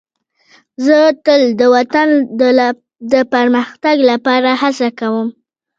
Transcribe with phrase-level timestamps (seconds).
[0.85, 2.07] زه تل د وطن
[3.13, 5.27] د پرمختګ لپاره هڅه کوم.